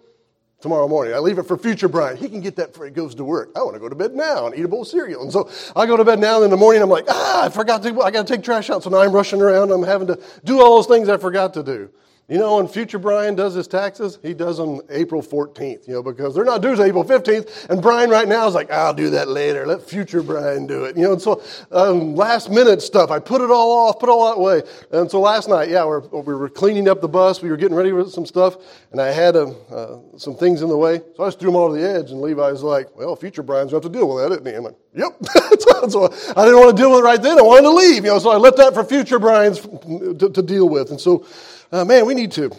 [0.60, 1.14] Tomorrow morning.
[1.14, 2.18] I leave it for future Brian.
[2.18, 3.50] He can get that before he goes to work.
[3.56, 5.22] I want to go to bed now and eat a bowl of cereal.
[5.22, 7.48] And so I go to bed now, and in the morning I'm like, ah, I
[7.48, 8.82] forgot to, I got to take trash out.
[8.82, 9.70] So now I'm rushing around.
[9.70, 11.88] I'm having to do all those things I forgot to do.
[12.30, 16.02] You know, when future Brian does his taxes, he does them April 14th, you know,
[16.02, 17.68] because they're not due until April 15th.
[17.68, 19.66] And Brian right now is like, I'll do that later.
[19.66, 20.96] Let future Brian do it.
[20.96, 24.12] You know, and so um, last minute stuff, I put it all off, put it
[24.12, 24.62] all that way.
[24.92, 27.42] And so last night, yeah, we're, we were cleaning up the bus.
[27.42, 28.58] We were getting ready for some stuff.
[28.92, 31.00] And I had uh, uh, some things in the way.
[31.16, 32.12] So I just threw them all to the edge.
[32.12, 34.54] And Levi's like, well, future Brian's going to have to deal with that, isn't he?
[34.54, 35.16] I'm like, yep.
[35.90, 36.04] so
[36.36, 37.40] I didn't want to deal with it right then.
[37.40, 40.42] I wanted to leave, you know, so I left that for future Brian's to, to
[40.42, 40.90] deal with.
[40.90, 41.26] And so,
[41.72, 42.50] uh, man, we need to,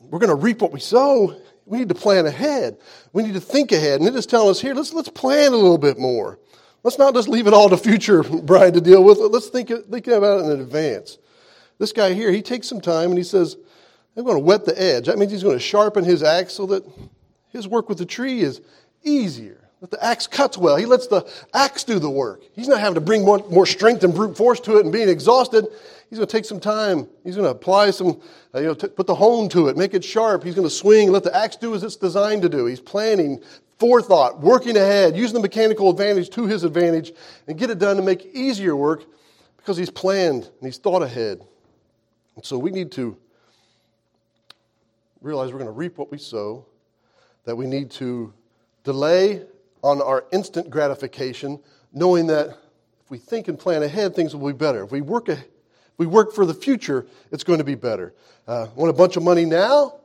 [0.00, 1.36] we're going to reap what we sow.
[1.66, 2.78] We need to plan ahead.
[3.12, 4.00] We need to think ahead.
[4.00, 6.38] And it is telling us here, let's, let's plan a little bit more.
[6.82, 9.18] Let's not just leave it all to future Brian to deal with.
[9.18, 11.18] Let's think, think about it in advance.
[11.78, 13.56] This guy here, he takes some time and he says,
[14.16, 15.06] I'm going to wet the edge.
[15.06, 16.84] That means he's going to sharpen his axe so that
[17.48, 18.60] his work with the tree is
[19.02, 19.58] easier.
[19.80, 20.76] That the axe cuts well.
[20.76, 22.42] He lets the axe do the work.
[22.52, 25.08] He's not having to bring more, more strength and brute force to it and being
[25.08, 25.66] exhausted.
[26.12, 27.08] He's going to take some time.
[27.24, 28.20] He's going to apply some,
[28.54, 30.44] uh, you know, t- put the hone to it, make it sharp.
[30.44, 32.66] He's going to swing, let the axe do as it's designed to do.
[32.66, 33.42] He's planning,
[33.78, 37.12] forethought, working ahead, using the mechanical advantage to his advantage,
[37.48, 39.06] and get it done to make easier work
[39.56, 41.40] because he's planned and he's thought ahead.
[42.36, 43.16] And so we need to
[45.22, 46.66] realize we're going to reap what we sow,
[47.46, 48.34] that we need to
[48.84, 49.46] delay
[49.82, 51.58] on our instant gratification,
[51.90, 52.48] knowing that
[53.02, 54.84] if we think and plan ahead, things will be better.
[54.84, 55.46] If we work ahead,
[55.98, 58.14] we work for the future, it's going to be better.
[58.46, 59.98] Uh, want a bunch of money now?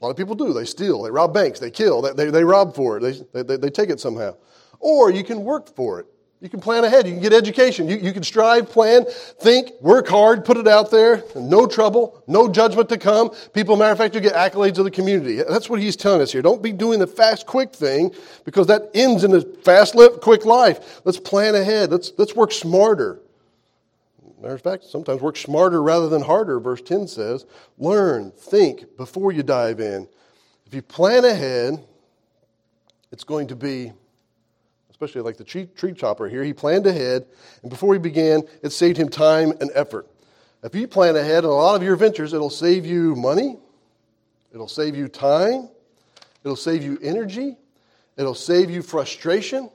[0.00, 0.52] A lot of people do.
[0.52, 3.56] They steal, they rob banks, they kill, they, they, they rob for it, they, they,
[3.56, 4.36] they take it somehow.
[4.78, 6.06] Or you can work for it.
[6.40, 7.06] You can plan ahead.
[7.06, 7.88] You can get education.
[7.88, 9.06] You, you can strive, plan,
[9.40, 11.24] think, work hard, put it out there.
[11.34, 13.30] No trouble, no judgment to come.
[13.54, 15.36] People, matter of fact, you get accolades of the community.
[15.36, 16.42] That's what he's telling us here.
[16.42, 21.00] Don't be doing the fast, quick thing because that ends in a fast, quick life.
[21.04, 21.90] Let's plan ahead.
[21.90, 23.22] Let's, let's work smarter.
[24.40, 27.46] Matter of fact, sometimes work smarter rather than harder, verse 10 says.
[27.78, 30.08] Learn, think before you dive in.
[30.66, 31.82] If you plan ahead,
[33.12, 33.92] it's going to be,
[34.90, 37.24] especially like the tree, tree chopper here, he planned ahead,
[37.62, 40.06] and before he began, it saved him time and effort.
[40.62, 43.56] If you plan ahead in a lot of your ventures, it'll save you money,
[44.52, 45.68] it'll save you time,
[46.44, 47.56] it'll save you energy,
[48.16, 49.70] it'll save you frustration,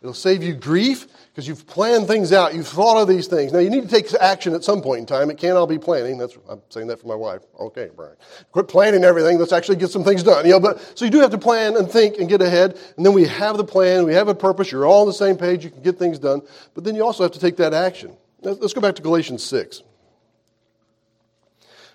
[0.00, 2.54] It'll save you grief because you've planned things out.
[2.54, 3.52] You've thought of these things.
[3.52, 5.28] Now, you need to take action at some point in time.
[5.28, 6.18] It can't all be planning.
[6.18, 7.42] That's, I'm saying that for my wife.
[7.58, 8.14] Okay, Brian.
[8.52, 9.38] Quit planning everything.
[9.38, 10.46] Let's actually get some things done.
[10.46, 12.78] You know, but, so you do have to plan and think and get ahead.
[12.96, 14.06] And then we have the plan.
[14.06, 14.70] We have a purpose.
[14.70, 15.64] You're all on the same page.
[15.64, 16.42] You can get things done.
[16.74, 18.16] But then you also have to take that action.
[18.42, 19.82] Let's go back to Galatians 6.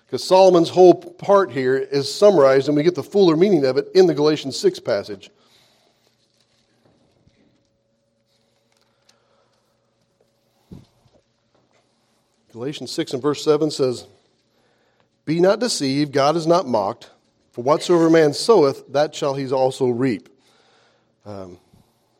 [0.06, 3.88] Because Solomon's whole part here is summarized, and we get the fuller meaning of it
[3.94, 5.30] in the Galatians 6 passage.
[12.54, 14.06] Galatians 6 and verse 7 says,
[15.24, 17.10] Be not deceived, God is not mocked,
[17.50, 20.28] for whatsoever man soweth, that shall he also reap.
[21.26, 21.58] Um,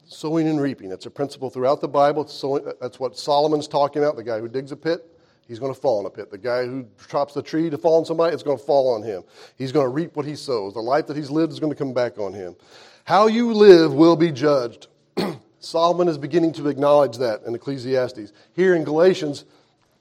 [0.06, 0.90] sowing and reaping.
[0.90, 2.26] It's a principle throughout the Bible.
[2.26, 4.16] Sowing, that's what Solomon's talking about.
[4.16, 5.06] The guy who digs a pit,
[5.46, 6.32] he's going to fall in a pit.
[6.32, 9.04] The guy who chops the tree to fall on somebody, it's going to fall on
[9.04, 9.22] him.
[9.56, 10.74] He's going to reap what he sows.
[10.74, 12.56] The life that he's lived is going to come back on him.
[13.04, 14.88] How you live will be judged.
[15.60, 18.32] Solomon is beginning to acknowledge that in Ecclesiastes.
[18.52, 19.44] Here in Galatians,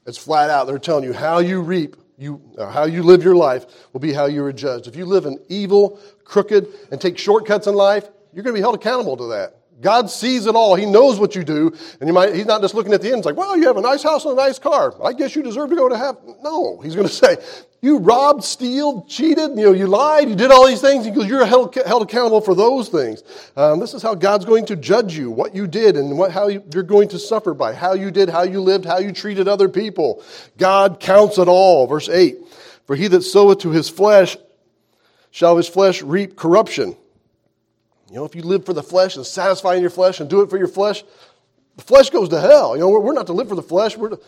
[0.06, 0.68] it's flat out.
[0.68, 4.14] They're telling you how you reap, you, uh, how you live your life will be
[4.14, 4.88] how you are judged.
[4.88, 8.62] If you live an evil, crooked, and take shortcuts in life, you're going to be
[8.62, 9.63] held accountable to that.
[9.84, 10.76] God sees it all.
[10.76, 11.76] He knows what you do.
[12.00, 13.18] And you might, he's not just looking at the end.
[13.18, 14.96] It's like, well, you have a nice house and a nice car.
[15.04, 16.36] I guess you deserve to go to heaven.
[16.42, 17.38] No, he's going to say,
[17.82, 21.06] you robbed, steal, cheated, you know, you lied, you did all these things.
[21.10, 23.24] Goes, you're held, held accountable for those things.
[23.58, 26.48] Um, this is how God's going to judge you, what you did and what, how
[26.48, 29.50] you, you're going to suffer by, how you did, how you lived, how you treated
[29.50, 30.24] other people.
[30.58, 31.86] God counts it all.
[31.86, 32.38] Verse 8,
[32.88, 34.38] for he that soweth to his flesh
[35.32, 36.96] shall his flesh reap corruption.
[38.14, 40.50] You know, if you live for the flesh and satisfying your flesh and do it
[40.52, 41.04] for your flesh,
[41.76, 42.76] the flesh goes to hell.
[42.76, 44.20] You know, we're not to live for the flesh, we're to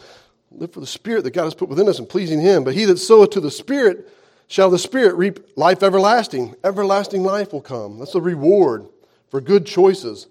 [0.50, 2.63] live for the Spirit that God has put within us and pleasing Him.
[2.63, 4.10] But he that soweth to the Spirit
[4.48, 6.56] shall the Spirit reap life everlasting.
[6.63, 8.00] Everlasting life will come.
[8.00, 8.88] That's the reward
[9.30, 10.26] for good choices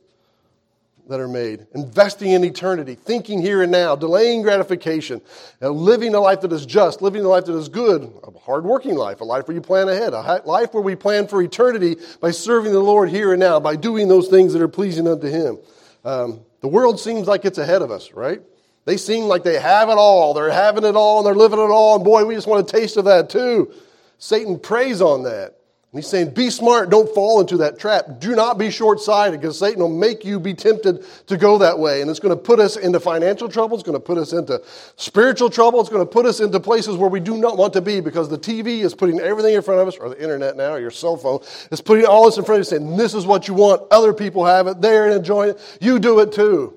[1.09, 1.67] that are made.
[1.75, 5.21] Investing in eternity, thinking here and now, delaying gratification,
[5.61, 9.21] living a life that is just, living a life that is good, a hardworking life,
[9.21, 12.73] a life where you plan ahead, a life where we plan for eternity by serving
[12.73, 15.59] the Lord here and now, by doing those things that are pleasing unto Him.
[16.05, 18.40] Um, the world seems like it's ahead of us, right?
[18.85, 20.35] They seem like they have it all.
[20.35, 21.97] They're having it all and they're living it all.
[21.97, 23.73] And boy, we just want a taste of that too.
[24.19, 25.57] Satan preys on that.
[25.94, 28.18] He's saying, be smart, don't fall into that trap.
[28.18, 31.78] Do not be short sighted because Satan will make you be tempted to go that
[31.78, 32.00] way.
[32.00, 33.76] And it's going to put us into financial trouble.
[33.76, 34.61] It's going to put us into
[34.96, 35.80] spiritual trouble.
[35.80, 38.28] It's going to put us into places where we do not want to be because
[38.28, 40.90] the TV is putting everything in front of us, or the internet now, or your
[40.90, 41.38] cell phone,
[41.70, 43.83] is putting all this in front of you saying, this is what you want.
[43.92, 44.80] Other people have it.
[44.80, 45.78] They're enjoying it.
[45.80, 46.76] You do it too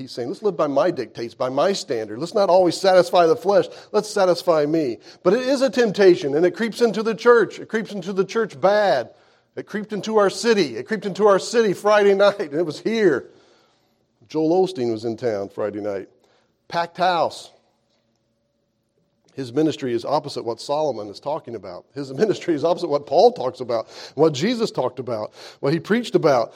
[0.00, 2.18] he's saying, let's live by my dictates, by my standard.
[2.18, 3.66] Let's not always satisfy the flesh.
[3.92, 4.98] Let's satisfy me.
[5.22, 7.58] But it is a temptation, and it creeps into the church.
[7.58, 9.10] It creeps into the church bad.
[9.56, 10.76] It creeped into our city.
[10.76, 13.28] It creeped into our city Friday night, and it was here.
[14.28, 16.08] Joel Osteen was in town Friday night.
[16.68, 17.50] Packed house.
[19.34, 21.86] His ministry is opposite what Solomon is talking about.
[21.94, 26.14] His ministry is opposite what Paul talks about, what Jesus talked about, what he preached
[26.14, 26.54] about.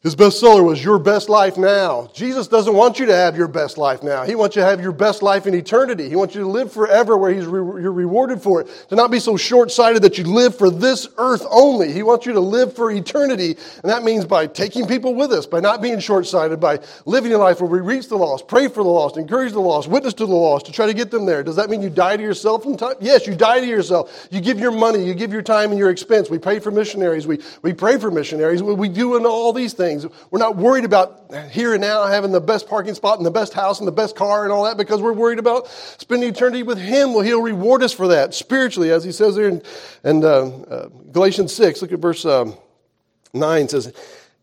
[0.00, 2.08] His bestseller was Your Best Life Now.
[2.14, 4.22] Jesus doesn't want you to have your best life now.
[4.22, 6.08] He wants you to have your best life in eternity.
[6.08, 8.68] He wants you to live forever where he's re- you're rewarded for it.
[8.90, 11.92] To not be so short sighted that you live for this earth only.
[11.92, 13.56] He wants you to live for eternity.
[13.82, 17.32] And that means by taking people with us, by not being short sighted, by living
[17.32, 20.14] a life where we reach the lost, pray for the lost, encourage the lost, witness
[20.14, 21.42] to the lost, to try to get them there.
[21.42, 22.64] Does that mean you die to yourself?
[23.00, 24.28] Yes, you die to yourself.
[24.30, 26.30] You give your money, you give your time and your expense.
[26.30, 29.87] We pay for missionaries, we, we pray for missionaries, we, we do all these things
[29.88, 30.06] things.
[30.30, 33.52] We're not worried about here and now having the best parking spot and the best
[33.54, 36.78] house and the best car and all that because we're worried about spending eternity with
[36.78, 37.14] Him.
[37.14, 39.62] Well, He'll reward us for that spiritually, as He says there in,
[40.04, 41.82] in uh, uh, Galatians 6.
[41.82, 42.54] Look at verse um,
[43.32, 43.92] 9 says,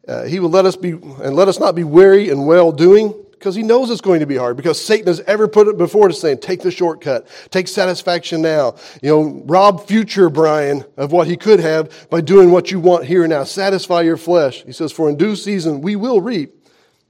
[0.08, 3.25] uh, He will let us be, and let us not be weary in well doing
[3.40, 6.08] because he knows it's going to be hard because Satan has ever put it before
[6.08, 8.76] to saying, take the shortcut, take satisfaction now.
[9.02, 13.06] You know, rob future Brian of what he could have by doing what you want
[13.06, 13.44] here and now.
[13.44, 14.64] Satisfy your flesh.
[14.66, 16.65] He says, for in due season we will reap.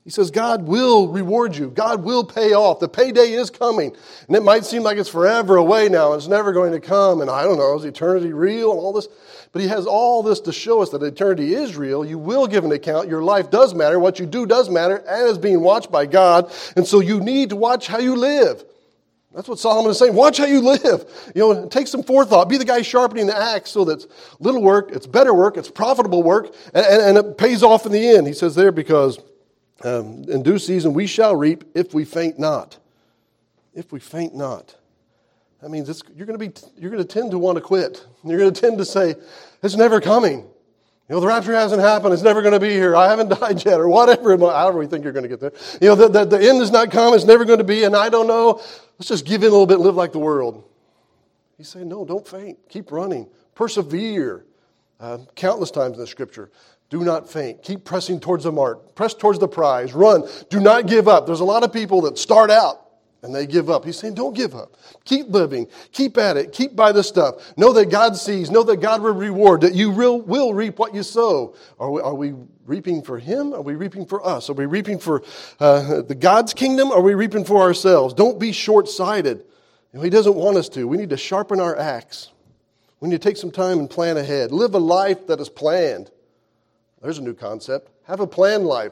[0.05, 1.71] He says, God will reward you.
[1.71, 2.79] God will pay off.
[2.79, 3.95] The payday is coming.
[4.27, 6.13] And it might seem like it's forever away now.
[6.13, 7.21] It's never going to come.
[7.21, 9.07] And I don't know, is eternity real and all this?
[9.51, 12.05] But he has all this to show us that eternity is real.
[12.05, 13.09] You will give an account.
[13.09, 13.97] Your life does matter.
[13.99, 16.53] What you do does matter and is being watched by God.
[16.75, 18.63] And so you need to watch how you live.
[19.33, 20.13] That's what Solomon is saying.
[20.13, 21.31] Watch how you live.
[21.33, 22.47] You know, take some forethought.
[22.47, 24.05] Be the guy sharpening the axe so that
[24.39, 27.91] little work, it's better work, it's profitable work, and, and, and it pays off in
[27.91, 28.27] the end.
[28.27, 29.19] He says there because
[29.83, 32.77] um, in due season we shall reap if we faint not.
[33.73, 34.75] If we faint not.
[35.61, 38.05] That means you're going to be you're going to tend to want to quit.
[38.23, 39.15] You're going to tend to say,
[39.63, 40.47] "It's never coming."
[41.07, 42.13] You know, the rapture hasn't happened.
[42.13, 42.95] It's never going to be here.
[42.95, 44.35] I haven't died yet, or whatever.
[44.37, 45.51] However, we think you're going to get there.
[45.79, 47.13] You know, the, the, the end is not come.
[47.13, 48.61] It's never going to be, and I don't know.
[48.97, 50.63] Let's just give in a little bit, live like the world.
[51.57, 52.57] He's saying, no, don't faint.
[52.69, 53.27] Keep running.
[53.53, 54.45] Persevere.
[54.99, 56.49] Uh, countless times in the scripture.
[56.89, 57.63] Do not faint.
[57.63, 58.95] Keep pressing towards the mark.
[58.95, 59.93] Press towards the prize.
[59.93, 60.23] Run.
[60.49, 61.25] Do not give up.
[61.25, 62.85] There's a lot of people that start out
[63.25, 63.83] and they give up.
[63.83, 64.77] He's saying, don't give up.
[65.03, 65.67] Keep living.
[65.91, 66.51] Keep at it.
[66.51, 67.57] Keep by the stuff.
[67.57, 68.51] Know that God sees.
[68.51, 71.55] Know that God will reward, that you will, will reap what you sow.
[71.79, 73.53] Are we, are we reaping for Him?
[73.53, 74.49] Are we reaping for us?
[74.49, 75.23] Are we reaping for
[75.59, 76.91] uh, the God's kingdom?
[76.91, 78.13] Are we reaping for ourselves?
[78.13, 79.43] Don't be short sighted.
[79.91, 80.87] You know, he doesn't want us to.
[80.87, 82.31] We need to sharpen our axe.
[82.99, 84.51] We need to take some time and plan ahead.
[84.51, 86.11] Live a life that is planned.
[87.01, 87.89] There's a new concept.
[88.07, 88.91] Have a planned life.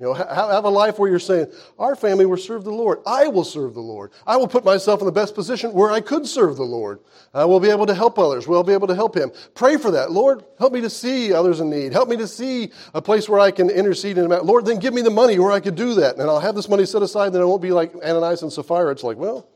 [0.00, 3.00] You know, have a life where you're saying, Our family will serve the Lord.
[3.06, 4.12] I will serve the Lord.
[4.26, 7.00] I will put myself in the best position where I could serve the Lord.
[7.34, 8.48] I will be able to help others.
[8.48, 9.30] We'll be able to help Him.
[9.54, 10.10] Pray for that.
[10.10, 11.92] Lord, help me to see others in need.
[11.92, 15.02] Help me to see a place where I can intercede in Lord, then give me
[15.02, 16.16] the money where I could do that.
[16.16, 18.90] And I'll have this money set aside, then I won't be like Ananias and Sapphira.
[18.92, 19.46] It's like, well,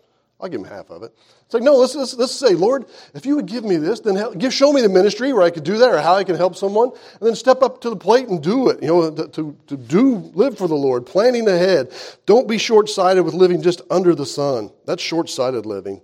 [0.41, 1.15] I'll give him half of it.
[1.45, 4.17] It's like, no, let's, let's, let's say, Lord, if you would give me this, then
[4.17, 6.35] help, give, show me the ministry where I could do that or how I can
[6.35, 8.83] help someone, and then step up to the plate and do it.
[8.83, 11.93] You know, to, to, do, live for the Lord, planning ahead.
[12.27, 14.71] Don't be short sighted with living just under the sun.
[14.87, 16.03] That's short sighted living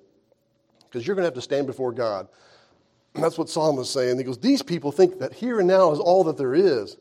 [0.91, 2.29] because you're going to have to stand before God.
[3.15, 4.19] That's what Psalm is saying.
[4.19, 6.97] He goes, These people think that here and now is all that there is.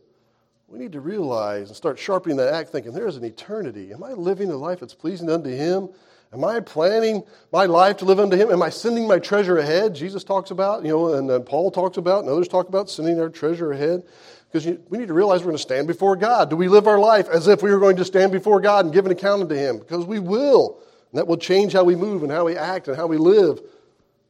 [0.67, 3.91] We need to realize and start sharpening that act, thinking there is an eternity.
[3.91, 5.89] Am I living a life that's pleasing unto Him?
[6.31, 8.51] Am I planning my life to live unto Him?
[8.51, 9.95] Am I sending my treasure ahead?
[9.95, 13.17] Jesus talks about, you know, and uh, Paul talks about, and others talk about sending
[13.17, 14.03] their treasure ahead.
[14.51, 16.49] Because we need to realize we're going to stand before God.
[16.49, 18.93] Do we live our life as if we were going to stand before God and
[18.93, 19.79] give an account unto Him?
[19.79, 20.79] Because we will.
[21.11, 23.59] And that will change how we move and how we act and how we live.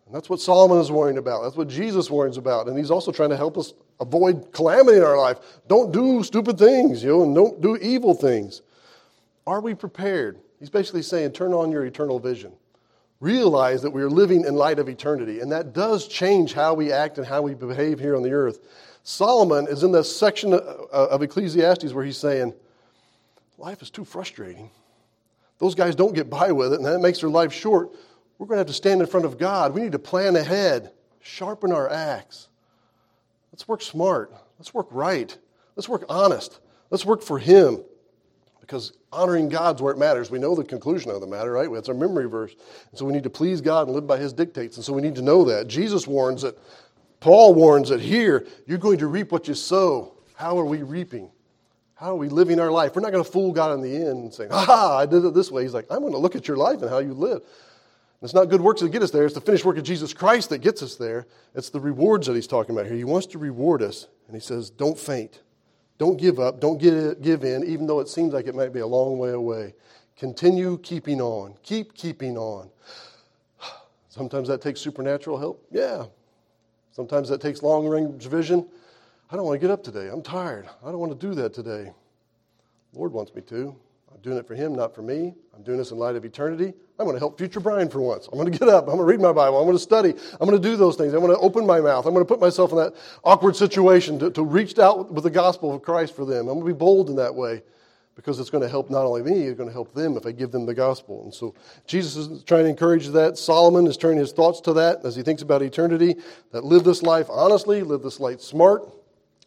[0.06, 1.44] And that's what Solomon is worrying about.
[1.44, 2.68] That's what Jesus worries about.
[2.68, 5.38] And he's also trying to help us avoid calamity in our life.
[5.68, 8.62] Don't do stupid things, you know, and don't do evil things.
[9.46, 10.40] Are we prepared?
[10.60, 12.52] He's basically saying, turn on your eternal vision.
[13.20, 16.92] Realize that we are living in light of eternity, and that does change how we
[16.92, 18.60] act and how we behave here on the earth.
[19.04, 22.54] Solomon is in this section uh, of Ecclesiastes where he's saying,
[23.58, 24.72] Life is too frustrating.
[25.58, 27.92] Those guys don't get by with it, and that makes their life short.
[28.38, 29.74] We're going to have to stand in front of God.
[29.74, 32.48] We need to plan ahead, sharpen our axe.
[33.52, 34.34] Let's work smart.
[34.58, 35.38] Let's work right.
[35.76, 36.60] Let's work honest.
[36.90, 37.84] Let's work for Him
[38.70, 40.30] because honoring God's where it matters.
[40.30, 41.68] We know the conclusion of the matter, right?
[41.72, 42.54] It's our memory verse.
[42.92, 44.78] And so we need to please God and live by His dictates.
[44.78, 45.68] And so we need to know that.
[45.68, 46.56] Jesus warns it.
[47.20, 48.46] Paul warns it here.
[48.68, 50.14] You're going to reap what you sow.
[50.36, 51.32] How are we reaping?
[51.96, 52.96] How are we living our life?
[52.96, 55.34] We're not going to fool God in the end and say, aha, I did it
[55.34, 55.64] this way.
[55.64, 57.38] He's like, I'm going to look at your life and how you live.
[57.42, 59.26] And it's not good works that get us there.
[59.26, 61.26] It's the finished work of Jesus Christ that gets us there.
[61.56, 62.96] It's the rewards that he's talking about here.
[62.96, 64.06] He wants to reward us.
[64.28, 65.42] And he says, don't faint.
[66.00, 66.62] Don't give up.
[66.62, 69.76] Don't give in, even though it seems like it might be a long way away.
[70.18, 71.56] Continue keeping on.
[71.62, 72.70] Keep keeping on.
[74.10, 75.66] Sometimes that takes supernatural help.
[75.70, 76.06] Yeah.
[76.94, 78.66] Sometimes that takes long range vision.
[79.30, 80.08] I don't want to get up today.
[80.08, 80.68] I'm tired.
[80.84, 81.92] I don't want to do that today.
[82.94, 83.76] Lord wants me to.
[84.12, 85.34] I'm doing it for Him, not for me.
[85.56, 86.74] I'm doing this in light of eternity.
[87.00, 88.28] I'm going to help future Brian for once.
[88.28, 88.84] I'm going to get up.
[88.84, 89.58] I'm going to read my Bible.
[89.58, 90.14] I'm going to study.
[90.40, 91.14] I'm going to do those things.
[91.14, 92.06] I'm going to open my mouth.
[92.06, 92.94] I'm going to put myself in that
[93.24, 96.50] awkward situation to, to reach out with the gospel of Christ for them.
[96.50, 97.64] I'm going to be bold in that way
[98.18, 100.34] because it's going to help not only me, it's going to help them if I
[100.34, 101.24] give them the gospel.
[101.24, 101.56] And so
[101.88, 103.38] Jesus is trying to encourage that.
[103.38, 106.18] Solomon is turning his thoughts to that as he thinks about eternity,
[106.52, 108.84] that live this life honestly, live this life smart,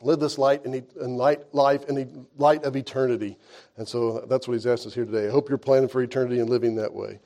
[0.01, 0.85] live this light in,
[1.17, 3.37] light, life in the light of eternity.
[3.77, 5.29] And so that's what he's asked us here today.
[5.29, 7.21] I hope you're planning for eternity and living that way.